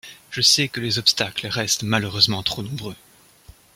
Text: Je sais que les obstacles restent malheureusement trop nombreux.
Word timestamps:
Je 0.31 0.41
sais 0.41 0.67
que 0.67 0.79
les 0.81 0.97
obstacles 0.97 1.45
restent 1.45 1.83
malheureusement 1.83 2.41
trop 2.41 2.63
nombreux. 2.63 2.95